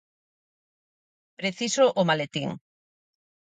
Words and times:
Preciso 1.39 1.85
o 1.99 2.01
maletín. 2.09 2.49